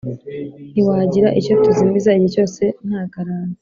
ntitwagira 0.71 1.29
icyo 1.39 1.53
tuzimiza 1.63 2.09
igihe 2.13 2.31
cyose 2.35 2.63
ntagaranti 2.87 3.57